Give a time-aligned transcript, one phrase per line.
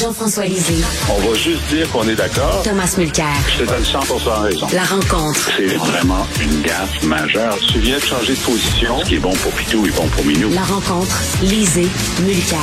[0.00, 0.84] Jean-François Lisée.
[1.08, 2.62] On va juste dire qu'on est d'accord.
[2.62, 3.26] Thomas Mulcair.
[3.48, 4.00] Je te donne 100
[4.42, 4.66] raison.
[4.74, 5.50] La rencontre.
[5.56, 7.56] C'est vraiment une gaffe majeure.
[7.72, 8.98] Tu viens de changer de position.
[9.00, 10.50] Ce qui est bon pour Pitou est bon pour Minou.
[10.52, 11.18] La rencontre.
[11.42, 11.88] Lisée.
[12.22, 12.58] Mulcair.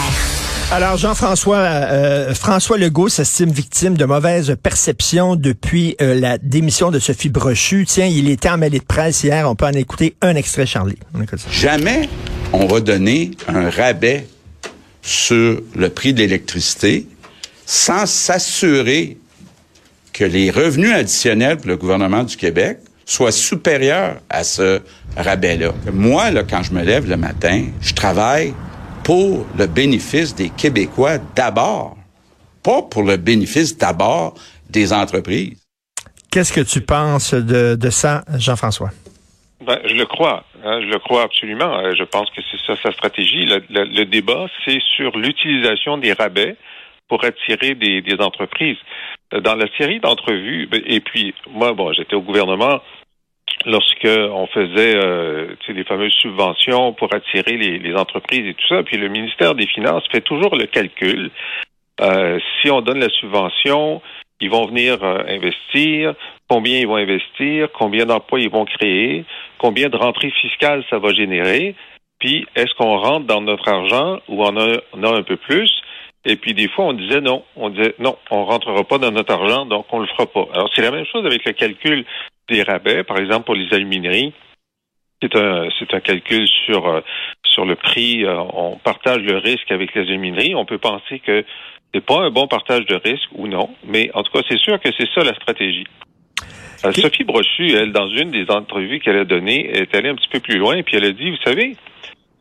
[0.72, 7.00] Alors, Jean-François, euh, François Legault s'estime victime de mauvaise perception depuis euh, la démission de
[7.00, 7.86] Sophie Brochu.
[7.88, 9.50] Tiens, il était en mêlée de presse hier.
[9.50, 11.00] On peut en écouter un extrait, Charlie.
[11.50, 12.10] Jamais
[12.54, 14.28] on va donner un rabais
[15.02, 17.08] sur le prix de l'électricité
[17.66, 19.18] sans s'assurer
[20.12, 24.82] que les revenus additionnels pour le gouvernement du Québec soient supérieurs à ce
[25.18, 25.74] rabais-là.
[25.92, 28.54] Moi, là, quand je me lève le matin, je travaille
[29.04, 31.98] pour le bénéfice des Québécois d'abord,
[32.64, 34.36] pas pour le bénéfice d'abord
[34.70, 35.60] des entreprises.
[36.32, 38.90] Qu'est-ce que tu penses de, de ça, Jean-François?
[39.66, 40.44] Ben, je le crois.
[40.64, 41.78] Hein, je le crois absolument.
[41.78, 43.46] Euh, je pense que c'est ça sa stratégie.
[43.46, 46.56] Le, le, débat, c'est sur l'utilisation des rabais
[47.08, 48.78] pour attirer des, des, entreprises.
[49.32, 52.82] Dans la série d'entrevues, et puis moi, bon, j'étais au gouvernement
[53.66, 58.84] lorsque on faisait euh, les fameuses subventions pour attirer les, les, entreprises et tout ça.
[58.84, 61.32] Puis le ministère des Finances fait toujours le calcul.
[62.02, 64.02] Euh, si on donne la subvention,
[64.42, 66.16] ils vont venir euh, investir,
[66.48, 69.26] combien ils vont investir, combien d'emplois ils vont créer,
[69.58, 71.76] combien de rentrées fiscales ça va générer,
[72.20, 75.72] puis est-ce qu'on rentre dans notre argent ou on, a, on a un peu plus?
[76.26, 77.44] Et puis des fois, on disait non.
[77.56, 80.48] On disait non, on rentrera pas dans notre argent, donc on le fera pas.
[80.54, 82.06] Alors c'est la même chose avec le calcul
[82.50, 84.34] des rabais, par exemple pour les alumineries.
[85.22, 87.02] C'est un, c'est un calcul sur euh,
[87.46, 88.26] sur le prix.
[88.26, 90.56] Euh, on partage le risque avec les alumineries.
[90.56, 91.46] On peut penser que
[91.94, 94.80] c'est pas un bon partage de risque ou non, mais en tout cas, c'est sûr
[94.80, 95.86] que c'est ça la stratégie.
[96.86, 100.28] Euh, Sophie Brochu, elle, dans une des entrevues qu'elle a données, est allée un petit
[100.28, 101.78] peu plus loin, puis elle a dit, vous savez,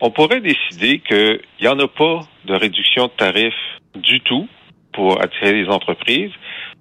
[0.02, 3.54] on pourrait décider qu'il n'y en a pas de réduction de tarifs
[3.94, 4.48] du tout
[4.92, 6.32] pour attirer les entreprises.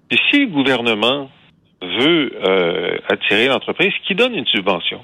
[0.09, 1.29] Et si le gouvernement
[1.81, 5.01] veut euh, attirer l'entreprise, qui donne une subvention,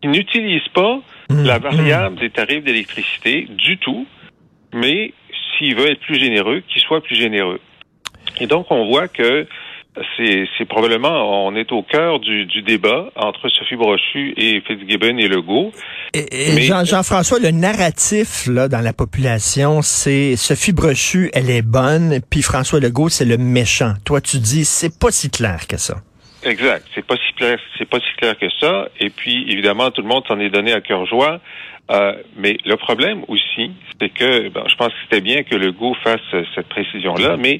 [0.00, 1.44] qui n'utilise pas mmh.
[1.44, 2.20] la variable mmh.
[2.20, 4.06] des tarifs d'électricité du tout,
[4.72, 5.12] mais
[5.58, 7.60] s'il veut être plus généreux, qu'il soit plus généreux.
[8.38, 9.48] Et donc, on voit que
[10.16, 15.72] c'est probablement, on est au cœur du, débat entre Sophie Brochu et Fitzgibbon et Legault.
[16.14, 22.42] Et, Jean-François, le narratif là dans la population, c'est Sophie Brochu, elle est bonne, puis
[22.42, 23.94] François Legault, c'est le méchant.
[24.04, 25.96] Toi, tu dis, c'est pas si clair que ça.
[26.44, 28.88] Exact, c'est pas si clair, c'est pas si clair que ça.
[29.00, 31.40] Et puis, évidemment, tout le monde s'en est donné à cœur joie.
[31.90, 35.94] Euh, mais le problème aussi, c'est que je pense que c'était bien que le GO
[36.04, 36.20] fasse
[36.54, 37.58] cette précision-là, mais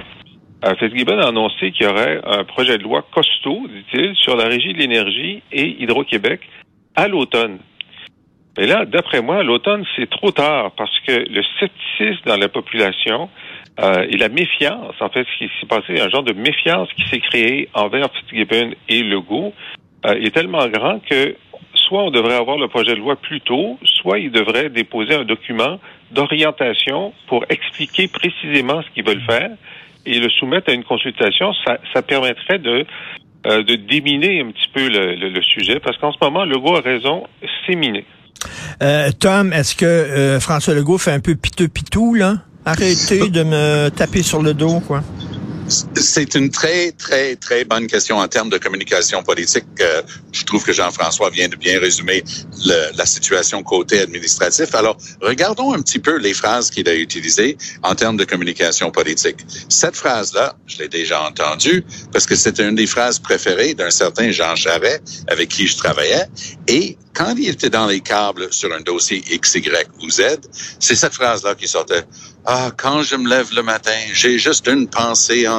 [0.65, 4.47] euh, Fitzgibbon a annoncé qu'il y aurait un projet de loi costaud, dit-il, sur la
[4.47, 6.41] régie de l'énergie et Hydro-Québec
[6.97, 7.59] à l'automne.
[8.57, 13.31] Mais là, d'après moi, l'automne, c'est trop tard parce que le scepticisme dans la population
[13.79, 17.09] euh, et la méfiance, en fait, ce qui s'est passé, un genre de méfiance qui
[17.09, 19.55] s'est créé envers Fitzgibbon et Legault,
[20.07, 21.37] euh, est tellement grand que
[21.75, 25.25] soit on devrait avoir le projet de loi plus tôt, soit ils devraient déposer un
[25.25, 25.79] document
[26.11, 29.51] d'orientation pour expliquer précisément ce qu'ils veulent faire
[30.09, 31.53] et le soumettre à une consultation.
[31.95, 32.87] Ça, permettrait de
[33.47, 37.25] euh, de déminer un petit peu le, sujet parce qu'en ce moment, Legault a raison,
[37.67, 38.05] c'est miné.
[38.83, 42.35] Euh, Tom, est-ce que euh, François Legault fait un peu piteux pitou là?
[42.65, 45.03] Arrêtez de me taper sur le dos, quoi.
[45.69, 49.67] C'est une très, très, très bonne question en termes de communication politique.
[49.81, 50.03] Euh,
[50.33, 52.25] je trouve que Jean-François vient de bien résumer
[52.65, 54.75] le, la situation côté administratif.
[54.75, 59.39] Alors, regardons un petit peu les phrases qu'il a utilisées en termes de communication politique.
[59.69, 64.31] Cette phrase-là, je l'ai déjà entendue parce que c'était une des phrases préférées d'un certain
[64.31, 66.27] Jean Charret avec qui je travaillais.
[66.67, 70.23] Et quand il était dans les câbles sur un dossier X, Y ou Z,
[70.79, 72.05] c'est cette phrase-là qui sortait.
[72.47, 75.58] Ah, quand je me lève le matin, j'ai juste une pensée en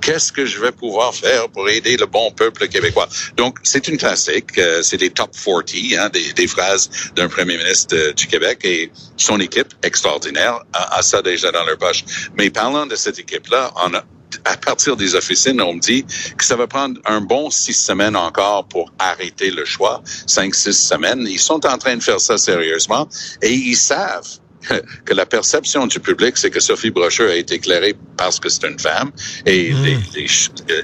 [0.00, 3.08] Qu'est-ce que je vais pouvoir faire pour aider le bon peuple québécois?
[3.36, 4.58] Donc, c'est une classique.
[4.58, 5.64] Euh, c'est des top 40,
[5.98, 10.98] hein, des, des phrases d'un premier ministre euh, du Québec et son équipe extraordinaire a,
[10.98, 12.04] a, ça déjà dans leur poche.
[12.36, 14.04] Mais parlant de cette équipe-là, on a
[14.44, 16.04] à partir des officines, on me dit
[16.36, 20.72] que ça va prendre un bon six semaines encore pour arrêter le choix, cinq, six
[20.72, 21.26] semaines.
[21.28, 23.08] Ils sont en train de faire ça sérieusement
[23.40, 24.38] et ils savent
[25.04, 28.66] que la perception du public, c'est que Sophie Brocheux a été éclairée parce que c'est
[28.66, 29.10] une femme
[29.46, 29.86] et mm.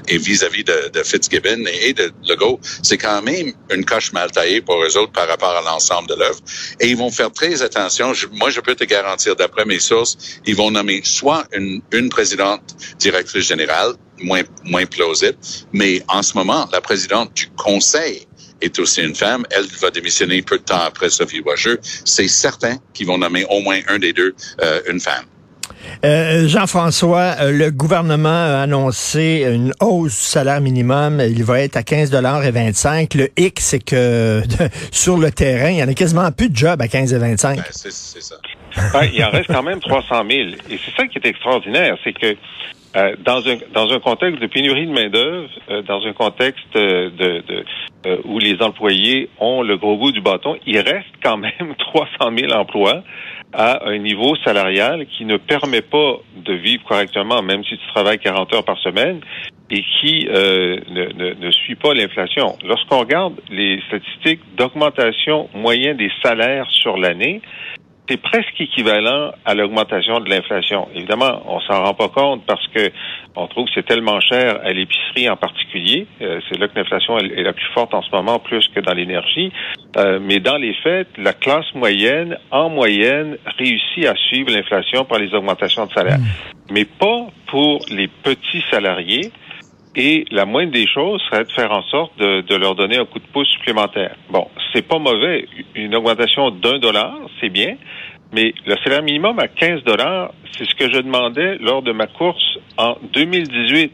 [0.07, 4.61] et vis-à-vis de, de, Fitzgibbon et de Legault, c'est quand même une coche mal taillée
[4.61, 6.39] pour eux autres par rapport à l'ensemble de l'œuvre.
[6.79, 8.13] Et ils vont faire très attention.
[8.33, 12.75] moi, je peux te garantir, d'après mes sources, ils vont nommer soit une, une présidente
[12.99, 15.37] directrice générale, moins, moins plausible,
[15.71, 18.27] mais en ce moment, la présidente du conseil
[18.61, 19.45] est aussi une femme.
[19.51, 21.77] Elle va démissionner peu de temps après Sophie Washer.
[21.81, 25.25] C'est certain qu'ils vont nommer au moins un des deux euh, une femme.
[26.05, 31.21] Euh, Jean-François, euh, le gouvernement a annoncé une hausse du salaire minimum.
[31.21, 33.13] Il va être à 15 et 25.
[33.13, 34.41] Le hic, c'est que
[34.91, 37.57] sur le terrain, il y en a quasiment plus de jobs à 15 et 25.
[37.57, 38.35] Ben, c'est ça.
[38.93, 40.49] Ouais, il en reste quand même 300 000.
[40.69, 42.35] Et c'est ça qui est extraordinaire, c'est que
[42.95, 46.75] euh, dans un dans un contexte de pénurie de main d'œuvre, euh, dans un contexte
[46.75, 47.63] euh, de, de
[48.05, 52.31] euh, où les employés ont le gros bout du bâton, il reste quand même 300
[52.37, 53.03] 000 emplois
[53.51, 58.19] à un niveau salarial qui ne permet pas de vivre correctement, même si tu travailles
[58.19, 59.21] 40 heures par semaine,
[59.71, 62.57] et qui euh, ne, ne, ne suit pas l'inflation.
[62.63, 67.41] Lorsqu'on regarde les statistiques d'augmentation moyenne des salaires sur l'année,
[68.09, 70.87] c'est presque équivalent à l'augmentation de l'inflation.
[70.95, 72.89] Évidemment, on s'en rend pas compte parce que
[73.35, 76.07] on trouve que c'est tellement cher à l'épicerie en particulier.
[76.21, 78.93] Euh, c'est là que l'inflation est la plus forte en ce moment, plus que dans
[78.93, 79.53] l'énergie.
[79.97, 85.19] Euh, mais dans les faits, la classe moyenne, en moyenne, réussit à suivre l'inflation par
[85.19, 86.19] les augmentations de salaire.
[86.71, 89.31] Mais pas pour les petits salariés.
[89.95, 93.05] Et la moindre des choses serait de faire en sorte de, de leur donner un
[93.05, 94.15] coup de pouce supplémentaire.
[94.29, 95.47] Bon, c'est pas mauvais.
[95.75, 97.75] Une augmentation d'un dollar, c'est bien.
[98.31, 102.05] Mais le salaire minimum à 15 dollars, c'est ce que je demandais lors de ma
[102.05, 103.91] course en 2018.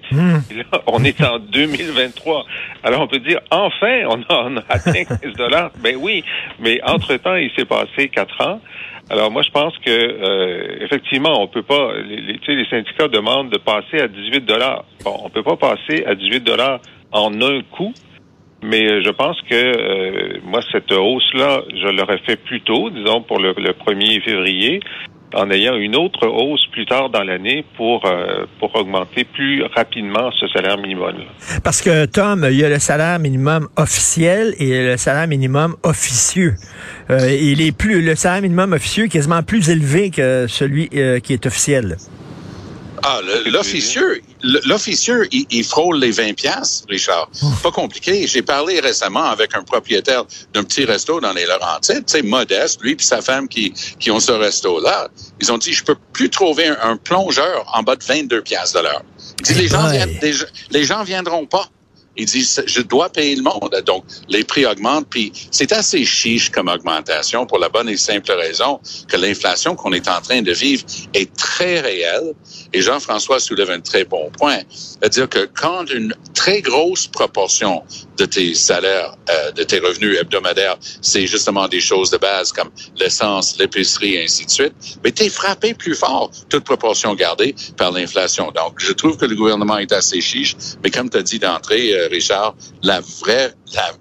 [0.51, 2.45] Et là, on est en 2023.
[2.83, 5.71] Alors, on peut dire, enfin, on a, on a atteint 15 dollars.
[5.81, 6.23] Ben oui,
[6.59, 8.59] mais entre-temps, il s'est passé quatre ans.
[9.09, 11.93] Alors, moi, je pense que euh, effectivement, on peut pas.
[12.05, 14.83] Les, les, les syndicats demandent de passer à 18 dollars.
[15.03, 16.79] Bon, on peut pas passer à 18 dollars
[17.11, 17.93] en un coup.
[18.63, 23.21] Mais euh, je pense que euh, moi, cette hausse-là, je l'aurais fait plus tôt, disons
[23.21, 24.79] pour le, le 1er février,
[25.35, 30.31] en ayant une autre hausse plus tard dans l'année pour euh, pour augmenter plus rapidement
[30.39, 31.15] ce salaire minimum.
[31.63, 36.55] Parce que, Tom, il y a le salaire minimum officiel et le salaire minimum officieux.
[37.09, 41.19] Euh, il est plus, le salaire minimum officieux est quasiment plus élevé que celui euh,
[41.19, 41.97] qui est officiel.
[43.07, 44.21] Ah, l'officieux,
[44.65, 47.29] l'officieux, il, il frôle les 20 piastres, Richard.
[47.61, 48.25] Pas compliqué.
[48.25, 50.23] J'ai parlé récemment avec un propriétaire
[50.53, 54.09] d'un petit resto dans les Laurentides, tu sais, modeste, lui puis sa femme qui, qui
[54.09, 55.09] ont ce resto-là.
[55.39, 58.77] Ils ont dit, je peux plus trouver un, un plongeur en bas de 22 piastres
[58.79, 59.03] de l'heure.
[59.49, 61.67] Les gens, viennent- les, gens- les gens viendront pas.
[62.17, 63.81] Il dit, je dois payer le monde.
[63.85, 65.07] Donc, les prix augmentent.
[65.09, 69.93] Puis, c'est assez chiche comme augmentation pour la bonne et simple raison que l'inflation qu'on
[69.93, 70.83] est en train de vivre
[71.13, 72.33] est très réelle.
[72.73, 74.59] Et Jean-François soulève un très bon point.
[74.69, 77.83] C'est-à-dire que quand une très grosse proportion
[78.17, 82.69] de tes salaires, euh, de tes revenus hebdomadaires, c'est justement des choses de base comme
[82.97, 84.73] l'essence, l'épicerie, ainsi de suite,
[85.03, 88.51] mais tu es frappé plus fort, toute proportion gardée, par l'inflation.
[88.51, 91.93] Donc, je trouve que le gouvernement est assez chiche, mais comme tu as dit d'entrée,
[91.93, 93.91] euh, Richard, la vraie, la,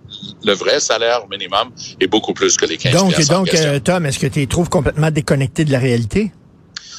[0.45, 1.71] le vrai salaire minimum
[2.01, 4.47] est beaucoup plus que les 15 Donc, en donc euh, Tom, est-ce que tu les
[4.47, 6.33] trouves complètement déconnecté de la réalité?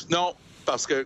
[0.10, 0.34] Non,
[0.66, 1.06] parce que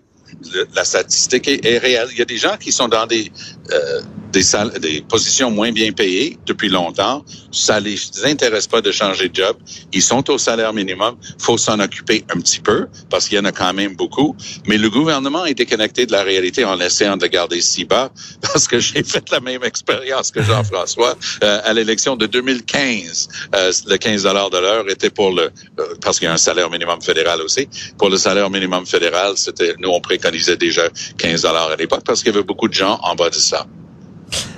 [0.53, 2.07] le- la statistique est, est réelle.
[2.11, 3.31] Il y a des gens qui sont dans des
[3.71, 4.01] euh,
[4.31, 7.23] des, sal- des positions moins bien payées depuis longtemps.
[7.51, 9.57] Ça les intéresse pas de changer de job.
[9.93, 11.15] Ils sont au salaire minimum.
[11.39, 14.35] faut s'en occuper un petit peu parce qu'il y en a quand même beaucoup.
[14.67, 18.11] Mais le gouvernement est déconnecté de la réalité en essayant de le garder si bas
[18.41, 23.29] parce que j'ai fait la même expérience que Jean-François euh, à l'élection de 2015.
[23.55, 25.43] Euh, le 15 dollars de l'heure était pour le
[25.79, 27.67] euh, parce qu'il y a un salaire minimum fédéral aussi.
[27.97, 30.83] Pour le salaire minimum fédéral, c'était nous on préconisait déjà
[31.17, 33.65] 15 dollars à l'époque parce qu'il y avait beaucoup de gens en bas de ça.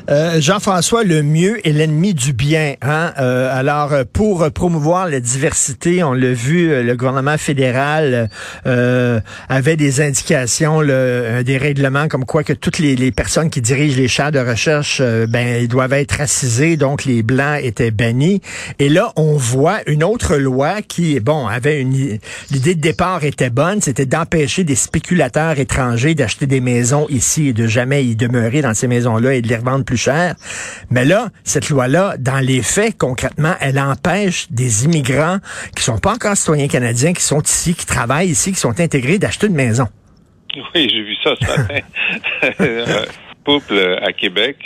[0.10, 2.76] Euh, Jean-François, le mieux est l'ennemi du bien.
[2.82, 3.14] Hein?
[3.20, 8.30] Euh, alors, euh, pour promouvoir la diversité, on l'a vu, le gouvernement fédéral
[8.66, 14.08] euh, avait des indications, des règlements comme quoi que toutes les, personnes qui dirigent les
[14.08, 18.42] chaires de recherche, ben, ils doivent être racisés, donc les blancs étaient bannis.
[18.80, 23.50] Et là, on voit une autre loi qui, bon, avait une l'idée de départ était
[23.50, 28.62] bonne, c'était d'empêcher des spéculateurs étrangers d'acheter des maisons ici et de jamais y demeurer
[28.62, 30.36] dans ces maisons-là et de les revendre plus cher.
[30.90, 35.38] Mais là, cette loi-là, dans les faits, concrètement, elle empêche des immigrants
[35.76, 39.18] qui sont pas encore citoyens canadiens, qui sont ici, qui travaillent ici, qui sont intégrés,
[39.18, 39.88] d'acheter une maison.
[40.76, 41.80] Oui, j'ai vu ça ce matin.
[42.60, 44.58] Un couple à Québec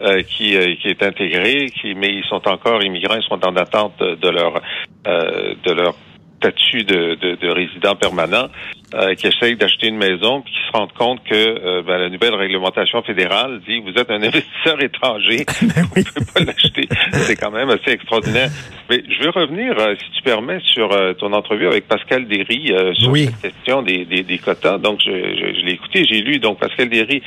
[0.00, 3.54] euh, qui, euh, qui est intégré, qui, mais ils sont encore immigrants, ils sont en
[3.56, 4.60] attente de leur
[5.06, 5.94] euh, de leur
[6.38, 8.48] statut de, de, de résident permanent,
[8.94, 12.08] euh, qui essayent d'acheter une maison, puis qui se rendent compte que euh, ben, la
[12.10, 16.88] nouvelle réglementation fédérale dit vous êtes un investisseur étranger, vous ne pouvez pas l'acheter.
[17.12, 18.50] C'est quand même assez extraordinaire.
[18.90, 22.72] Mais je veux revenir, euh, si tu permets, sur euh, ton entrevue avec Pascal Derry
[22.72, 23.30] euh, sur Oui.
[23.40, 24.78] cette question des, des, des quotas.
[24.78, 26.38] Donc, je, je, je l'ai écouté, j'ai lu.
[26.38, 27.22] Donc, Pascal Derry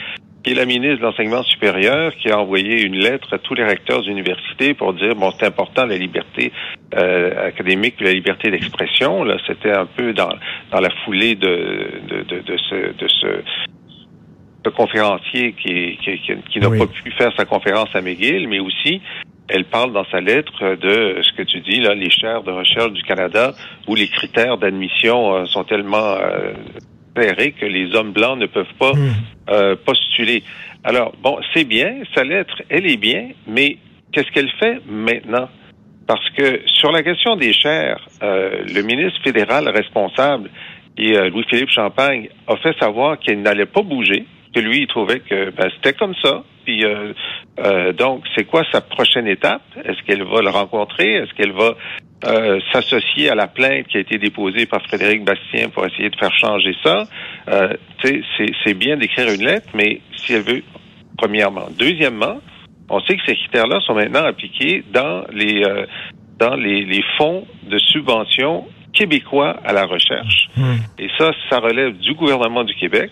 [0.48, 3.66] qui est la ministre de l'Enseignement supérieur, qui a envoyé une lettre à tous les
[3.66, 6.54] recteurs d'université pour dire, bon, c'est important la liberté
[6.96, 9.26] euh, académique, la liberté d'expression.
[9.26, 10.30] Là, c'était un peu dans,
[10.72, 12.76] dans la foulée de, de, de, de ce...
[12.94, 13.42] De ce
[14.76, 16.80] conférencier qui, qui, qui, qui n'a Oui.
[16.80, 19.02] pas pu faire sa conférence à McGill, mais aussi
[19.48, 22.92] elle parle dans sa lettre de ce que tu dis, là, les chaires de recherche
[22.92, 23.54] du Canada,
[23.88, 26.52] où les critères d'admission euh, sont tellement euh,
[27.26, 29.14] que les hommes blancs ne peuvent pas Hmm.
[29.50, 30.44] euh, postuler.
[30.84, 33.78] Alors, bon, c'est bien, sa lettre, elle est bien, mais
[34.12, 35.50] qu'est-ce qu'elle fait maintenant?
[36.08, 40.50] Parce que sur la question des chaires, euh, le ministre fédéral responsable,
[40.98, 45.20] et euh, Louis-Philippe Champagne, a fait savoir qu'il n'allait pas bouger, que lui, il trouvait
[45.20, 46.44] que ben, c'était comme ça.
[46.66, 47.14] Puis euh,
[47.60, 49.62] euh, donc, c'est quoi sa prochaine étape?
[49.84, 51.14] Est-ce qu'elle va le rencontrer?
[51.14, 51.76] Est-ce qu'elle va
[52.26, 56.16] euh, s'associer à la plainte qui a été déposée par Frédéric Bastien pour essayer de
[56.16, 57.04] faire changer ça?
[57.50, 60.64] Euh, tu sais, c'est, bien d'écrire une lettre, mais si elle veut,
[61.18, 61.68] premièrement.
[61.78, 62.40] Deuxièmement,
[62.90, 65.86] on sait que ces critères-là sont maintenant appliqués dans les euh,
[66.40, 70.50] dans les, les fonds de subvention québécois à la recherche.
[70.56, 70.78] Hmm.
[70.98, 73.12] Et ça, ça relève du gouvernement du Québec.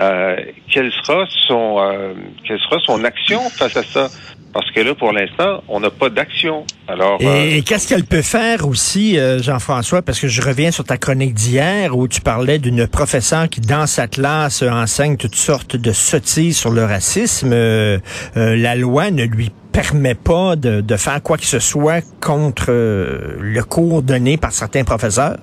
[0.00, 0.36] Euh,
[0.70, 4.08] quelle sera son euh, quelle sera son action face à ça?
[4.52, 6.64] Parce que là, pour l'instant, on n'a pas d'action.
[6.86, 10.70] Alors, Et, euh, et qu'est-ce qu'elle peut faire aussi, euh, Jean-François, parce que je reviens
[10.70, 15.36] sur ta chronique d'hier où tu parlais d'une professeure qui, dans sa classe, enseigne toutes
[15.36, 17.52] sortes de sottises sur le racisme.
[17.52, 17.98] Euh,
[18.36, 22.70] euh, la loi ne lui permet pas de, de faire quoi que ce soit contre
[22.70, 25.38] le cours donné par certains professeurs?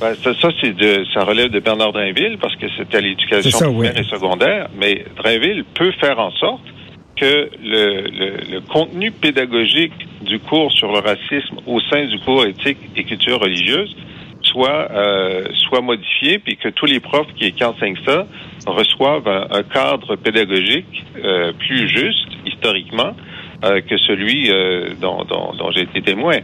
[0.00, 3.74] Ben, ça, ça, c'est de, ça relève de Bernard Drainville parce que c'était à l'éducation
[3.74, 4.00] primaire oui.
[4.00, 4.68] et secondaire.
[4.76, 6.62] Mais Drainville peut faire en sorte
[7.20, 13.04] que le, contenu pédagogique du cours sur le racisme au sein du cours éthique et
[13.04, 13.94] culture religieuse
[14.42, 18.26] soit euh, soit modifié puis que tous les profs qui, enseignent ça
[18.66, 23.14] reçoivent un, cadre pédagogique euh, plus juste historiquement
[23.64, 24.50] euh, que celui
[25.00, 25.26] dont,
[25.74, 26.38] j'ai été témoin.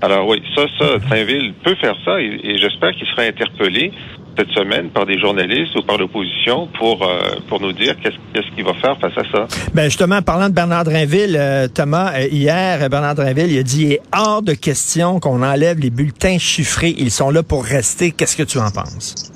[0.00, 3.92] Alors oui, ça, ça, Trainville peut faire ça et j'espère qu'il sera interpellé
[4.36, 8.54] cette semaine par des journalistes ou par l'opposition pour euh, pour nous dire qu'est-ce qu'est-ce
[8.54, 9.46] qu'il va faire face à ça.
[9.74, 13.82] Ben justement, parlant de Bernard Drinville, euh, Thomas, euh, hier, Bernard Drinville, il a dit,
[13.82, 16.94] il est hors de question qu'on enlève les bulletins chiffrés.
[16.98, 18.10] Ils sont là pour rester.
[18.12, 19.32] Qu'est-ce que tu en penses?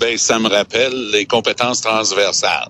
[0.00, 2.68] Ben, ça me rappelle les compétences transversales.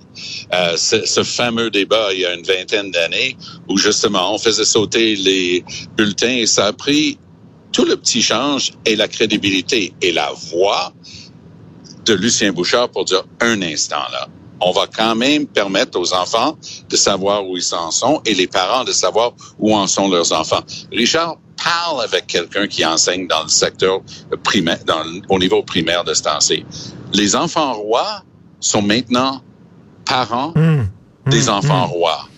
[0.53, 3.37] Euh, ce, ce fameux débat il y a une vingtaine d'années
[3.69, 5.65] où justement on faisait sauter les
[5.97, 7.19] bulletins et ça a pris
[7.73, 10.93] tout le petit change et la crédibilité et la voix
[12.09, 14.29] de Lucien Bouchard pour dire un instant là.
[14.61, 16.57] On va quand même permettre aux enfants
[16.89, 20.33] de savoir où ils en sont et les parents de savoir où en sont leurs
[20.33, 20.63] enfants.
[20.91, 24.01] Richard parle avec quelqu'un qui enseigne dans le secteur
[24.43, 26.65] primaire, dans, au niveau primaire de ce temps-ci.
[27.13, 28.23] Les enfants rois
[28.59, 29.43] sont maintenant
[30.05, 30.89] parents Hum,
[31.27, 32.29] des hum, enfants rois.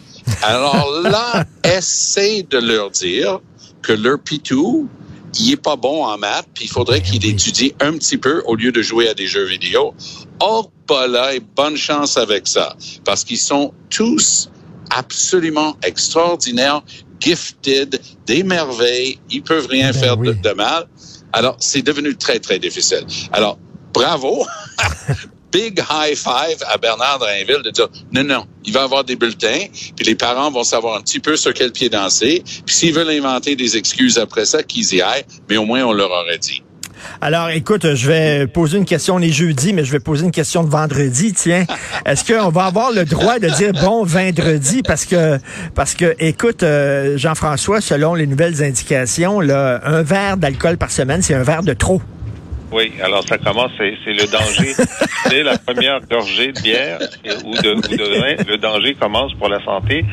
[0.42, 3.40] Alors là, essaie de leur dire
[3.82, 4.88] que leur pitou,
[5.38, 8.54] il est pas bon en maths, puis il faudrait qu'il étudie un petit peu au
[8.54, 9.94] lieu de jouer à des jeux vidéo.
[10.40, 14.50] Oh, pas là, et bonne chance avec ça, parce qu'ils sont tous
[14.90, 16.82] absolument extraordinaires,
[17.20, 20.88] gifted, des merveilles, ils peuvent rien Ben faire de mal.
[21.32, 23.06] Alors, c'est devenu très, très difficile.
[23.32, 23.58] Alors,
[23.92, 24.44] bravo.
[25.52, 29.66] Big high five à Bernard Drainville de dire non, non, il va avoir des bulletins,
[29.96, 33.10] puis les parents vont savoir un petit peu sur quel pied danser, puis s'ils veulent
[33.10, 36.62] inventer des excuses après ça, qu'ils y aillent, mais au moins on leur aurait dit.
[37.20, 40.64] Alors, écoute, je vais poser une question les jeudis, mais je vais poser une question
[40.64, 41.32] de vendredi.
[41.32, 41.64] Tiens,
[42.06, 44.82] est-ce qu'on va avoir le droit de dire bon vendredi?
[44.82, 45.38] Parce que
[45.74, 51.22] parce que écoute, euh, Jean-François, selon les nouvelles indications, là, un verre d'alcool par semaine,
[51.22, 52.00] c'est un verre de trop.
[52.72, 54.72] Oui, alors ça commence, c'est le danger.
[55.30, 56.98] Dès la première gorgée de bière
[57.44, 60.04] ou de, ou de vin, le danger commence pour la santé.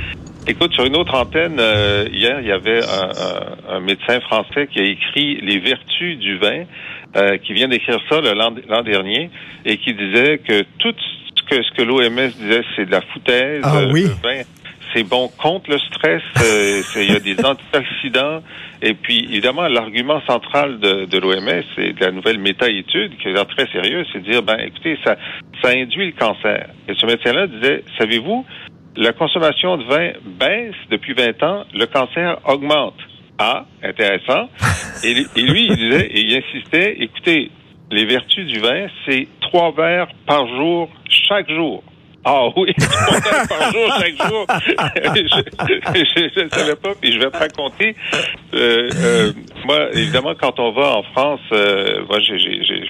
[0.48, 3.10] Écoute, sur une autre antenne, euh, hier, il y avait un,
[3.74, 6.64] un- un médecin français qui a écrit Les vertus du vin,
[7.18, 9.30] euh, qui vient d'écrire ça le l'an l'an dernier,
[9.66, 10.94] et qui disait que tout
[11.36, 13.62] ce que, ce que l'OMS disait, c'est de la foutaise.
[13.64, 14.04] Ah euh, oui.
[14.04, 14.42] Le vin,
[14.94, 18.42] c'est bon contre le stress, euh, il y a des antioxydants,
[18.82, 23.68] et puis évidemment, l'argument central de, l'OMS, c'est de la nouvelle méta-étude qui est très
[23.72, 25.18] sérieuse, c'est de dire, ben écoutez, ça,
[25.62, 26.70] ça induit le cancer.
[26.88, 28.46] Et ce médecin-là disait, savez-vous,
[28.96, 32.98] la consommation de vin baisse depuis 20 ans, le cancer augmente.
[33.40, 34.50] Ah, intéressant.
[35.04, 37.52] Et, et lui, il disait, et il insistait, écoutez,
[37.92, 41.84] les vertus du vin, c'est trois verres par jour, chaque jour.
[42.30, 42.74] Ah oui,
[43.50, 44.46] par jour, chaque jour.
[44.50, 47.96] je ne savais pas, puis je vais te raconter.
[48.54, 49.32] Euh, euh,
[49.64, 52.36] moi, évidemment, quand on va en France, euh, moi, j'ai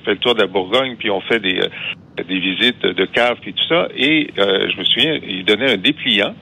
[0.03, 3.37] fait le tour de la Bourgogne, puis on fait des, euh, des visites de caves,
[3.39, 6.33] puis tout ça, et euh, je me souviens, il donnait un dépliant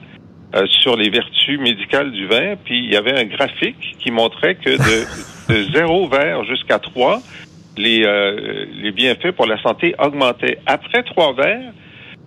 [0.54, 4.54] euh, sur les vertus médicales du vin, puis il y avait un graphique qui montrait
[4.54, 7.20] que de, de zéro verre jusqu'à trois,
[7.76, 10.60] les, euh, les bienfaits pour la santé augmentaient.
[10.64, 11.74] Après trois verres,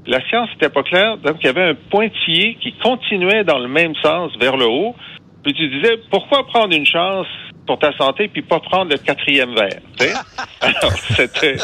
[0.05, 3.67] la science n'était pas claire, donc il y avait un pointillé qui continuait dans le
[3.67, 4.95] même sens vers le haut.
[5.43, 7.27] Puis tu disais, pourquoi prendre une chance
[7.69, 9.79] pour ta santé puis pas prendre le quatrième verre?
[10.61, 11.55] Alors, c'était...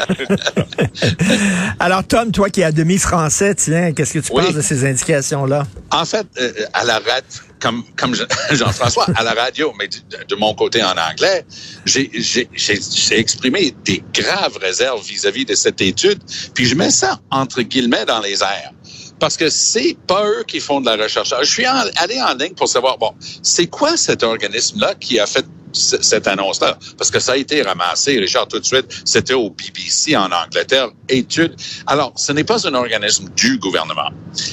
[1.79, 4.43] Alors, Tom, toi qui es à demi français, tiens, qu'est-ce que tu Oui.
[4.43, 5.63] penses de ces indications-là?
[5.91, 9.95] En fait, euh, à la radio, comme, comme Jean- Jean-François, à la radio, mais de,
[10.27, 11.43] de mon côté en anglais,
[11.85, 16.19] j'ai j'ai- j'ai- j'ai exprimé des graves réserves vis-à-vis de cette étude,
[16.53, 18.71] puis je mets ça entre guillemets dans les airs.
[19.19, 21.33] Parce que c'est pas eux qui font de la recherche.
[21.41, 25.25] Je suis en- allé en ligne pour savoir, bon, c'est quoi cet organisme-là qui a
[25.25, 25.45] fait
[25.75, 26.77] cette annonce-là?
[26.97, 30.89] Parce que ça a été ramassé, Richard, tout de suite, c'était au BBC en Angleterre,
[31.09, 31.55] étude.
[31.87, 34.09] Alors, ce n'est pas un organisme du gouvernement.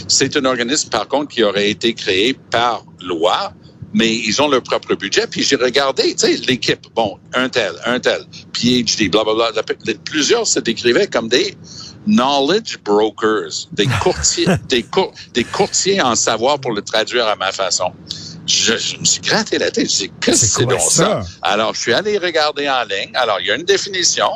[0.09, 3.52] C'est un organisme, par contre, qui aurait été créé par loi,
[3.95, 5.26] mais ils ont leur propre budget.
[5.26, 9.50] Puis j'ai regardé, tu sais, l'équipe, bon, un tel, un tel, PhD, blablabla.
[9.55, 11.55] La- la- Plusieurs se décrivaient comme des
[12.06, 17.52] knowledge brokers, des courtiers, des, cour- des courtiers en savoir pour le traduire à ma
[17.52, 17.92] façon.
[18.47, 19.90] Je, je me suis gratté la tête.
[19.90, 21.23] Je dis, qu'est-ce que C'est donc ça?
[21.23, 21.26] ça?
[21.42, 23.12] Alors, je suis allé regarder en ligne.
[23.14, 24.28] Alors, il y a une définition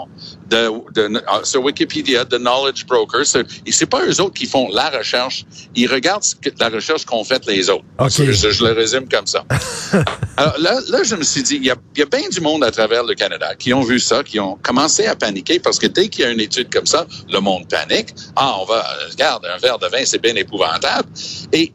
[0.50, 3.24] de, de, euh, sur Wikipédia de knowledge broker.
[3.26, 5.44] C'est- Et c'est pas eux autres qui font la recherche.
[5.74, 7.84] Ils regardent ce que- la recherche qu'ont fait les autres.
[7.98, 8.10] OK.
[8.10, 9.44] Je, le résume comme ça.
[10.36, 12.62] Alors là, là, je me suis dit, il y a, y a bien du monde
[12.64, 15.86] à travers le Canada qui ont vu ça, qui ont commencé à paniquer parce que
[15.86, 18.08] dès qu'il y a une étude comme ça, le monde panique.
[18.36, 21.08] Ah, on va, euh, regarde, un verre de vin, c'est bien épouvantable.
[21.52, 21.72] Et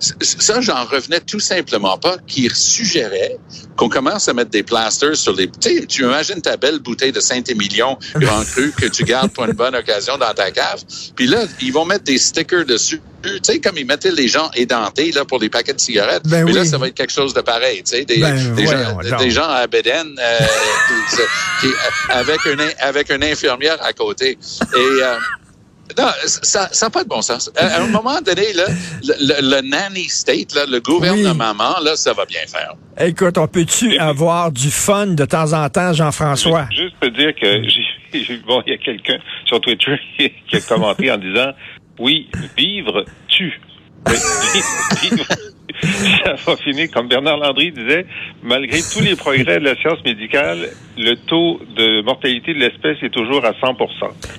[0.00, 3.36] ça, j'en revenais tout simplement pas qui suggérait
[3.76, 5.48] qu'on commence à mettre des plasters sur les...
[5.50, 9.52] Tu tu imagines ta belle bouteille de Saint-Émilion Grand Cru que tu gardes pour une
[9.52, 10.82] bonne occasion dans ta cave.
[11.16, 13.00] Puis là, ils vont mettre des stickers dessus.
[13.22, 16.22] Tu sais, comme ils mettaient les gens édentés là, pour des paquets de cigarettes.
[16.26, 16.68] Ben Mais là, oui.
[16.68, 17.82] ça va être quelque chose de pareil.
[17.82, 19.18] Tu sais, des, Ben, des, voyons gens, donc.
[19.18, 20.38] des gens à Bédène euh,
[21.60, 21.66] qui-
[22.10, 24.38] avec, une, avec une infirmière à côté.
[24.76, 24.76] Et...
[25.02, 25.16] euh,
[25.96, 27.50] non, ça n'a pas de bon sens.
[27.56, 28.64] À, à un moment donné, là,
[29.02, 32.74] le, le- le nanny state, là, le gouvernement, là, ça va bien faire.
[33.00, 36.66] Écoute, on peut-tu avoir du fun de temps en temps, Jean-François?
[36.70, 40.56] Juste te dire que j'ai, j'ai- bon, il y a quelqu'un sur Twitter qui, qui
[40.56, 41.52] a commenté en disant
[41.98, 43.60] oui, vivre tue.
[44.06, 44.14] Oui,
[45.02, 45.24] vivre,
[45.82, 48.06] ça va finir comme Bernard Landry disait,
[48.42, 53.12] malgré tous les progrès de la science médicale, le taux de mortalité de l'espèce est
[53.12, 53.76] toujours à 100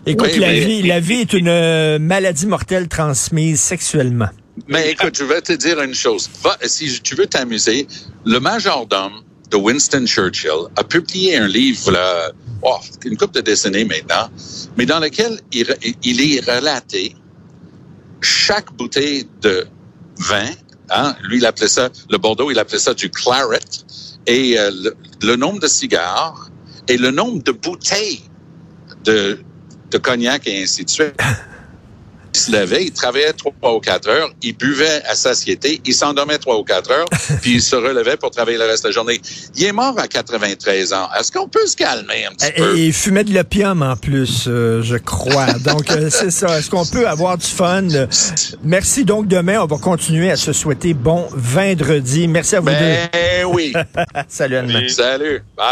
[0.05, 4.29] Écoute, Oui, la, mais- vie, la vie est une euh, maladie mortelle transmise sexuellement.
[4.67, 6.29] Mais écoute, je vais te dire une chose.
[6.43, 7.87] Va, si tu veux t'amuser,
[8.25, 9.21] le majordome
[9.51, 14.29] de Winston Churchill a publié un livre, là, oh, une couple de décennies maintenant,
[14.77, 15.65] mais dans lequel il,
[16.03, 17.15] il est relaté
[18.21, 19.65] chaque bouteille de
[20.19, 20.49] vin.
[20.91, 23.59] Hein, lui, il appelait ça, le Bordeaux, il appelait ça du claret,
[24.25, 26.49] et euh, le, le nombre de cigares
[26.87, 28.23] et le nombre de bouteilles
[29.03, 29.39] de,
[29.91, 31.13] de cognac et ainsi de suite.
[32.33, 36.37] Il se levait, il travaillait trois ou quatre heures, il buvait à satiété, il s'endormait
[36.37, 37.05] trois ou quatre heures,
[37.41, 39.21] puis il se relevait pour travailler le reste de la journée.
[39.55, 41.09] Il est mort à 93 ans.
[41.19, 42.77] Est-ce qu'on peut se calmer un petit peu?
[42.77, 45.53] Et il fumait de l'opium en plus, euh, je crois.
[45.65, 46.57] Donc, euh, c'est ça.
[46.57, 47.87] Est-ce qu'on peut avoir du fun?
[48.63, 49.05] Merci.
[49.05, 52.27] Donc, demain, on va continuer à se souhaiter bon vendredi.
[52.27, 53.09] Merci à vous Ben
[53.47, 53.73] oui.
[53.73, 54.01] deux.
[54.27, 54.89] Salut, Anne.
[54.89, 55.41] Salut.
[55.57, 55.67] Bye.